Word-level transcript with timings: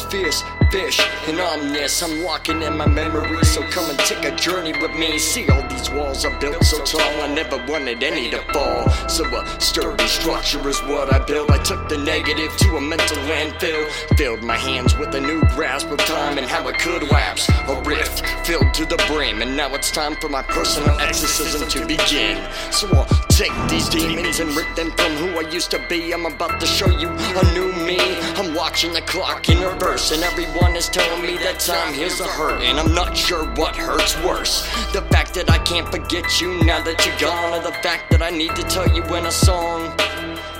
Fish 0.00 1.00
and 1.26 1.40
omnis. 1.40 2.02
I'm 2.02 2.22
walking 2.22 2.62
in 2.62 2.76
my 2.76 2.86
memories, 2.86 3.50
so 3.50 3.62
come 3.70 3.88
and 3.88 3.98
take 4.00 4.24
a 4.24 4.36
journey 4.36 4.72
with 4.80 4.92
me. 4.92 5.18
See 5.18 5.48
all 5.48 5.62
these 5.68 5.90
walls 5.90 6.24
I 6.24 6.38
built 6.38 6.62
so 6.64 6.82
tall, 6.84 7.22
I 7.22 7.34
never 7.34 7.56
wanted 7.66 8.02
any 8.02 8.30
to 8.30 8.40
fall. 8.52 8.88
So 9.08 9.24
a 9.24 9.60
sturdy 9.60 10.06
structure 10.06 10.68
is 10.68 10.78
what 10.82 11.12
I 11.12 11.18
built. 11.24 11.50
I 11.50 11.62
took 11.62 11.88
the 11.88 11.98
negative 11.98 12.54
to 12.58 12.76
a 12.76 12.80
mental 12.80 13.16
landfill. 13.28 13.88
Filled 14.16 14.42
my 14.42 14.56
hands 14.56 14.96
with 14.96 15.14
a 15.14 15.20
new 15.20 15.40
grasp 15.56 15.90
of 15.90 15.98
time 15.98 16.38
and 16.38 16.46
how 16.46 16.68
it 16.68 16.78
could 16.78 17.02
lapse. 17.10 17.48
A 17.48 17.82
rift 17.82 18.26
filled 18.46 18.74
to 18.74 18.84
the 18.84 19.02
brim, 19.08 19.40
and 19.42 19.56
now 19.56 19.74
it's 19.74 19.90
time 19.90 20.16
for 20.16 20.28
my 20.28 20.42
personal 20.42 20.98
exorcism 21.00 21.66
to 21.68 21.86
begin. 21.86 22.46
So 22.70 22.88
I'll 22.88 23.27
take 23.38 23.68
these 23.68 23.88
demons 23.88 24.40
and 24.40 24.50
rip 24.56 24.66
them 24.74 24.90
from 24.90 25.12
who 25.12 25.38
I 25.38 25.48
used 25.48 25.70
to 25.70 25.78
be. 25.88 26.12
I'm 26.12 26.26
about 26.26 26.58
to 26.58 26.66
show 26.66 26.90
you 26.90 27.08
a 27.08 27.52
new 27.54 27.72
me. 27.86 27.96
I'm 28.34 28.52
watching 28.52 28.92
the 28.92 29.00
clock 29.02 29.48
in 29.48 29.60
reverse, 29.60 30.10
and 30.10 30.24
everyone 30.24 30.74
is 30.74 30.88
telling 30.88 31.22
me 31.22 31.36
that 31.44 31.60
time 31.60 31.94
heals 31.94 32.18
a 32.18 32.24
hurt. 32.24 32.60
And 32.62 32.80
I'm 32.80 32.92
not 32.92 33.16
sure 33.16 33.44
what 33.54 33.76
hurts 33.76 34.20
worse. 34.24 34.62
The 34.92 35.02
fact 35.02 35.34
that 35.34 35.48
I 35.48 35.58
can't 35.58 35.88
forget 35.88 36.40
you 36.40 36.64
now 36.64 36.82
that 36.82 37.06
you're 37.06 37.16
gone, 37.20 37.54
or 37.54 37.62
the 37.62 37.76
fact 37.78 38.10
that 38.10 38.22
I 38.22 38.30
need 38.30 38.56
to 38.56 38.64
tell 38.64 38.88
you 38.88 39.04
in 39.14 39.26
a 39.26 39.30
song. 39.30 39.96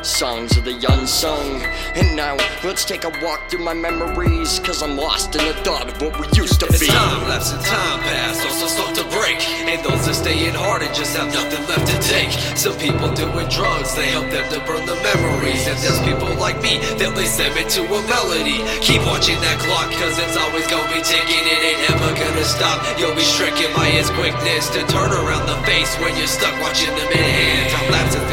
Songs 0.09 0.57
of 0.57 0.65
the 0.65 0.73
unsung. 0.89 1.61
And 1.95 2.17
now, 2.17 2.35
let's 2.65 2.85
take 2.85 3.05
a 3.05 3.13
walk 3.23 3.51
through 3.51 3.63
my 3.63 3.75
memories. 3.75 4.59
Cause 4.65 4.83
I'm 4.83 4.97
lost 4.97 5.37
in 5.37 5.45
the 5.45 5.53
thought 5.63 5.87
of 5.87 6.01
what 6.01 6.17
we 6.19 6.27
used 6.33 6.59
to 6.61 6.67
As 6.73 6.81
be. 6.81 6.89
time 6.89 7.29
lapse 7.29 7.53
and 7.53 7.61
time 7.61 8.01
pass, 8.01 8.41
also 8.43 8.67
start 8.67 8.97
to 8.97 9.05
break. 9.15 9.39
And 9.69 9.85
those 9.85 10.09
that 10.09 10.17
stay 10.17 10.49
in 10.49 10.55
hard 10.57 10.83
and 10.83 10.91
just 10.97 11.15
have 11.15 11.29
nothing 11.29 11.61
left 11.69 11.87
to 11.93 11.99
take. 12.09 12.33
Some 12.57 12.75
people 12.81 13.13
doing 13.13 13.47
drugs, 13.53 13.95
they 13.95 14.09
help 14.09 14.27
them 14.33 14.49
to 14.49 14.59
burn 14.65 14.83
the 14.89 14.97
memories. 15.05 15.69
And 15.69 15.77
there's 15.85 16.01
people 16.01 16.33
like 16.41 16.57
me 16.65 16.81
that 16.99 17.13
them 17.15 17.55
into 17.61 17.85
a 17.85 18.01
melody. 18.09 18.65
Keep 18.81 19.05
watching 19.05 19.39
that 19.45 19.61
clock, 19.61 19.93
cause 19.93 20.17
it's 20.19 20.37
always 20.41 20.67
gonna 20.67 20.89
be 20.89 21.05
ticking. 21.05 21.45
It 21.45 21.61
ain't 21.63 21.85
ever 21.93 22.11
gonna 22.17 22.49
stop. 22.49 22.81
You'll 22.99 23.15
be 23.15 23.23
stricken 23.23 23.71
by 23.77 23.93
its 23.93 24.11
quickness 24.11 24.73
to 24.73 24.81
turn 24.89 25.13
around 25.13 25.47
the 25.47 25.61
face 25.69 25.95
when 26.01 26.17
you're 26.17 26.27
stuck 26.27 26.57
watching 26.65 26.91
them 26.97 27.13
in 27.13 27.23
hand. 27.23 27.71
Time 27.71 27.91
lapsing 27.93 28.28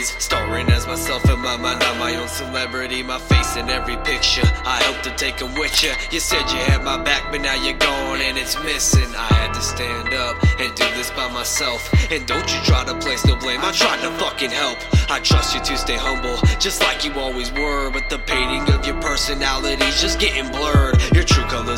my 0.00 0.06
memories. 0.06 0.24
Starring 0.24 0.68
as 0.70 0.86
myself 0.86 1.24
in 1.28 1.38
my 1.40 1.56
mind, 1.56 1.82
I'm 1.82 1.98
my 1.98 2.16
own 2.16 2.28
celebrity. 2.28 3.02
My 3.02 3.18
face 3.18 3.56
in 3.56 3.68
every 3.68 3.96
picture. 3.98 4.46
I 4.64 4.82
hope 4.84 5.02
to 5.02 5.10
take 5.16 5.40
'em 5.42 5.54
with 5.54 5.82
you. 5.82 5.92
You 6.10 6.20
said 6.20 6.50
you 6.50 6.58
had 6.58 6.82
my 6.84 6.96
back, 6.96 7.22
but 7.30 7.40
now 7.40 7.54
you're 7.54 7.78
gone 7.78 8.20
and 8.20 8.38
it's 8.38 8.56
missing. 8.62 9.14
I 9.16 9.32
had 9.34 9.54
to 9.54 9.62
stand 9.62 10.14
up 10.14 10.36
and 10.60 10.74
do 10.74 10.84
this 10.96 11.10
by 11.10 11.28
myself. 11.28 11.80
And 12.10 12.26
don't 12.26 12.48
you 12.52 12.60
try 12.64 12.84
to 12.84 12.94
place 12.94 13.24
no 13.24 13.36
blame, 13.36 13.60
I 13.62 13.72
tried 13.72 14.00
to 14.02 14.10
fucking 14.18 14.50
help. 14.50 14.78
I 15.10 15.20
trust 15.20 15.54
you 15.54 15.60
to 15.60 15.76
stay 15.76 15.96
humble, 15.96 16.38
just 16.58 16.80
like 16.82 17.04
you 17.04 17.12
always 17.14 17.50
were. 17.52 17.90
But 17.90 18.08
the 18.10 18.18
painting 18.18 18.68
of 18.74 18.86
your 18.86 19.00
personality's 19.00 20.00
just 20.00 20.18
getting 20.18 20.48
blurred. 20.50 20.99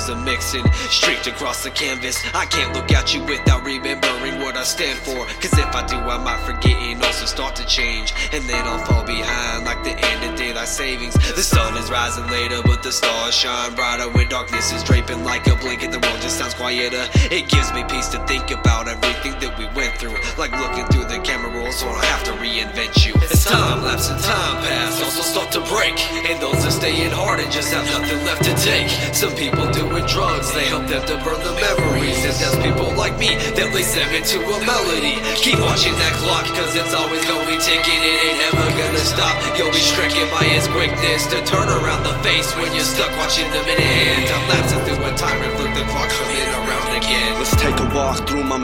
Colors 0.03 0.19
are 0.19 0.25
mixing, 0.25 0.72
streaked 0.91 1.27
across 1.27 1.62
the 1.62 1.70
canvas. 1.70 2.19
I 2.34 2.47
can't 2.47 2.75
look 2.75 2.91
at 2.92 3.14
you 3.14 3.22
without 3.25 3.64
remembering 3.64 4.41
what 4.41 4.57
I 4.57 4.64
stand 4.64 4.98
for. 4.98 5.27
Cause 5.40 5.57
if 5.58 5.74
I 5.74 5.86
do, 5.86 5.96
I 5.96 6.18
might 6.18 6.40
forget 6.40 6.77
and 6.77 7.02
also 7.02 7.27
start 7.27 7.55
to 7.57 7.67
change. 7.67 8.12
And 8.33 8.42
then 8.48 8.67
I'll 8.67 8.85
fall 8.85 9.05
behind 9.05 9.64
like 9.64 9.85
the 9.85 9.95
end 9.95 10.24
daylight 10.52 10.68
savings. 10.68 11.14
The 11.14 11.42
sun 11.42 11.77
is 11.77 11.90
rising 11.90 12.27
later, 12.29 12.61
but 12.63 12.83
the 12.83 12.92
stars 12.92 13.35
shine 13.35 13.74
brighter 13.74 14.08
when 14.13 14.29
darkness 14.29 14.73
is 14.73 14.83
draping 14.85 15.24
like 15.24 15.46
a 15.46 15.57
blanket. 15.57 15.92
The 15.92 16.01
world 16.01 16.20
just 16.20 16.39
sounds 16.39 16.55
quieter. 16.55 17.08
It 17.33 17.48
gives 17.48 17.73
me 17.73 17.85
peace 17.89 18.08
to 18.08 18.18
think 18.27 18.51
about 18.51 18.86
everything 18.89 19.33
that 19.41 19.57
we 19.57 19.64
went 19.73 19.96
through. 19.96 20.17
Like 20.36 20.52
looking 20.52 20.85
through 20.92 21.08
the 21.08 21.20
camera 21.24 21.48
roll, 21.48 21.73
so 21.73 21.89
I 21.89 21.92
don't 21.92 22.05
have 22.05 22.24
to 22.29 22.33
reinvent 22.36 23.07
you. 23.07 23.14
As 23.33 23.45
time 23.45 23.83
lapse 23.83 24.11
and 24.11 24.20
time 24.20 24.61
pass, 24.61 25.01
also 25.01 25.23
start 25.23 25.52
to 25.57 25.61
break. 25.73 25.96
And 26.29 26.36
those 26.42 26.61
that 26.64 26.73
stay 26.73 27.01
in 27.01 27.12
hard 27.12 27.41
and 27.41 27.51
just 27.51 27.73
have 27.73 27.86
nothing 27.89 28.20
left 28.29 28.45
to 28.45 28.55
take. 28.61 28.89
Some 29.14 29.33
people 29.36 29.64
doing 29.73 30.05
drugs, 30.05 30.52
they 30.52 30.67
help 30.68 30.85
them 30.86 31.01
to 31.07 31.17
burn 31.24 31.41
the 31.41 31.57
memories. 31.57 32.20
And 32.29 32.36
there's 32.36 32.58
people 32.61 32.92
like 32.92 33.17
me 33.17 33.41
that 33.57 33.73
lace 33.73 33.95
them 33.95 34.11
into 34.12 34.36
a 34.36 34.58
melody. 34.68 35.17
Keep 35.41 35.64
watching 35.64 35.96
that 35.96 36.14
clock, 36.20 36.45
cause 36.52 36.77
it's 36.77 36.92
always 36.92 37.24
be 37.52 37.58
ticking. 37.61 38.01
It 38.01 38.17
ain't 38.27 38.41
ever 38.48 38.68
gonna 38.80 39.05
stop. 39.05 39.36
You'll 39.57 39.73
be 39.73 39.83
stricken 39.83 40.27
by 40.33 40.42
its 40.51 40.67
quickness 40.69 41.27
to 41.27 41.39
turn 41.45 41.69
around 41.69 42.03
the 42.03 42.14
face 42.23 42.51
when 42.57 42.73
you're 42.75 42.85
stuck 42.85 43.11
watching 43.17 43.48
them 43.51 43.67
in 43.69 43.79
hand. 43.79 44.29
Time 44.29 44.48
lapsing 44.48 44.80
through 44.85 45.05
a 45.05 45.13
time 45.14 45.41
and 45.42 45.53
look 45.58 45.73
the 45.75 45.85
clock 45.91 46.08
coming 46.08 46.48
around 46.58 46.97
again. 46.97 47.39
Let's 47.39 47.55
take 47.57 47.79
a 47.79 47.89
walk 47.95 48.27
through 48.27 48.45
my 48.45 48.58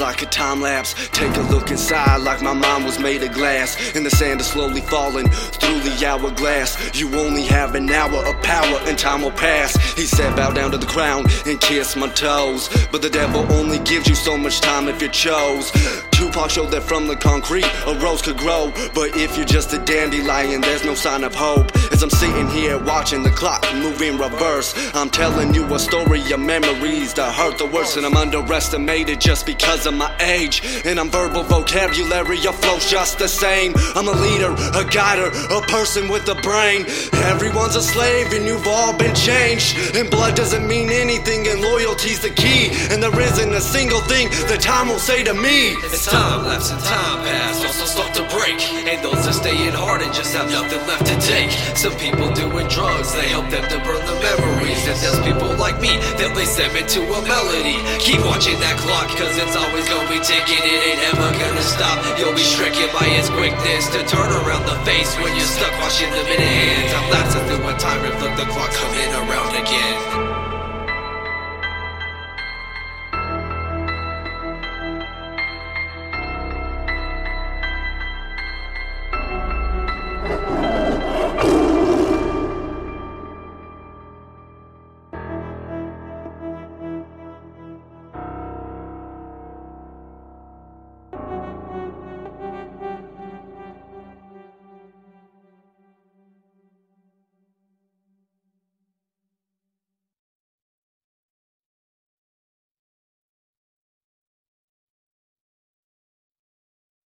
like 0.00 0.22
a 0.22 0.26
time 0.26 0.60
lapse. 0.60 0.94
Take 1.08 1.36
a 1.36 1.42
look 1.42 1.70
inside 1.70 2.18
like 2.22 2.42
my 2.42 2.52
mind 2.52 2.84
was 2.84 2.98
made 2.98 3.22
of 3.22 3.32
glass. 3.32 3.94
And 3.94 4.04
the 4.06 4.10
sand 4.10 4.40
is 4.40 4.46
slowly 4.46 4.80
falling 4.80 5.28
through 5.28 5.80
the 5.80 6.06
hourglass. 6.06 6.98
You 6.98 7.14
only 7.18 7.42
have 7.44 7.74
an 7.74 7.90
hour 7.90 8.24
of 8.26 8.42
power 8.42 8.78
and 8.86 8.98
time 8.98 9.22
will 9.22 9.32
pass. 9.32 9.74
He 9.94 10.06
said, 10.06 10.36
Bow 10.36 10.50
down 10.52 10.70
to 10.72 10.78
the 10.78 10.86
ground 10.86 11.26
and 11.46 11.60
kiss 11.60 11.96
my 11.96 12.08
toes. 12.08 12.68
But 12.90 13.02
the 13.02 13.10
devil 13.10 13.50
only 13.52 13.78
gives 13.80 14.08
you 14.08 14.14
so 14.14 14.36
much 14.36 14.60
time 14.60 14.88
if 14.88 15.02
you 15.02 15.08
chose. 15.08 15.70
Tupac 16.12 16.50
showed 16.50 16.70
that 16.70 16.82
from 16.82 17.08
the 17.08 17.16
concrete 17.16 17.66
a 17.86 17.94
rose 17.98 18.22
could 18.22 18.36
grow. 18.36 18.72
But 18.94 19.16
if 19.16 19.36
you're 19.36 19.46
just 19.46 19.72
a 19.72 19.78
dandelion, 19.78 20.60
there's 20.60 20.84
no 20.84 20.94
sign 20.94 21.24
of 21.24 21.34
hope. 21.34 21.74
As 21.92 22.02
I'm 22.02 22.10
sitting 22.10 22.48
here 22.48 22.78
watching 22.78 23.22
the 23.22 23.30
clock 23.30 23.62
move 23.74 24.00
in 24.02 24.18
reverse, 24.18 24.74
I'm 24.94 25.10
telling 25.10 25.54
you 25.54 25.64
a 25.74 25.78
story 25.78 26.20
of 26.32 26.40
memories 26.40 27.14
that 27.14 27.34
hurt 27.34 27.58
the 27.58 27.66
worst. 27.66 27.96
And 27.96 28.06
I'm 28.06 28.16
underestimated 28.16 29.20
just 29.20 29.46
because 29.46 29.81
of 29.86 29.94
my 29.94 30.14
age. 30.20 30.62
And 30.84 30.98
I'm 30.98 31.10
verbal 31.10 31.42
vocabulary, 31.42 32.38
your 32.38 32.52
flow's 32.52 32.90
just 32.90 33.18
the 33.18 33.28
same. 33.28 33.74
I'm 33.94 34.08
a 34.08 34.12
leader, 34.12 34.52
a 34.74 34.84
guider, 34.84 35.28
a 35.50 35.60
person 35.62 36.08
with 36.08 36.28
a 36.28 36.34
brain. 36.36 36.86
Everyone's 37.12 37.76
a 37.76 37.82
slave 37.82 38.32
and 38.32 38.46
you've 38.46 38.66
all 38.66 38.96
been 38.96 39.14
changed. 39.14 39.96
And 39.96 40.10
blood 40.10 40.36
doesn't 40.36 40.66
mean 40.66 40.90
anything, 40.90 41.46
and 41.48 41.60
loyalty's 41.60 42.20
the 42.20 42.30
key. 42.30 42.70
And 42.90 43.02
there 43.02 43.18
isn't 43.20 43.52
a 43.52 43.60
single 43.60 44.00
thing 44.00 44.28
that 44.48 44.60
time 44.60 44.88
will 44.88 44.98
say 44.98 45.22
to 45.24 45.34
me. 45.34 45.76
As 45.84 46.06
time 46.06 46.44
lapse 46.44 46.70
and 46.70 46.80
time 46.80 47.24
pass, 47.24 47.64
also 47.64 47.86
start 47.86 48.14
to 48.14 48.22
break. 48.34 48.60
And 48.88 49.02
those 49.04 49.24
that 49.26 49.34
stay 49.34 49.66
in 49.66 49.74
hard 49.74 50.02
and 50.02 50.12
just 50.12 50.34
have 50.34 50.50
nothing 50.50 50.80
left 50.86 51.06
to 51.06 51.16
take. 51.20 51.50
Some 51.76 51.96
people 51.98 52.32
doing 52.32 52.68
drugs, 52.68 53.12
they 53.14 53.28
help 53.28 53.48
them 53.50 53.68
to 53.68 53.78
burn 53.84 54.04
the 54.06 54.16
memories. 54.20 54.82
And 54.88 54.98
there's 55.00 55.20
people 55.20 55.51
like 55.72 55.80
me, 55.80 55.96
they'll 56.16 56.34
be 56.34 56.44
to 56.44 57.00
a 57.00 57.22
melody. 57.22 57.78
Keep 57.98 58.24
watching 58.26 58.58
that 58.60 58.76
clock, 58.78 59.08
cause 59.16 59.36
it's 59.36 59.56
always 59.56 59.88
gonna 59.88 60.08
be 60.08 60.20
ticking, 60.20 60.60
it 60.60 60.80
ain't 60.92 61.02
ever 61.14 61.30
gonna 61.32 61.62
stop. 61.62 62.18
You'll 62.18 62.34
be 62.34 62.42
stricken 62.42 62.88
by 62.92 63.06
its 63.06 63.30
quickness 63.30 63.88
to 63.94 64.04
turn 64.04 64.30
around 64.44 64.66
the 64.66 64.76
face 64.84 65.14
when 65.18 65.34
you're 65.36 65.46
stuck 65.46 65.72
watching 65.80 66.10
the 66.10 66.22
minute 66.24 66.40
hands. 66.40 66.92
I'm 66.92 67.10
lapsing 67.10 67.44
through 67.46 67.64
my 67.64 67.76
time, 67.78 68.04
and 68.04 68.14
look, 68.20 68.36
the 68.36 68.46
clock 68.52 68.70
coming 68.72 69.10
around 69.14 69.56
again. 69.56 70.51